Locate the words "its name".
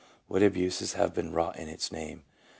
1.69-2.23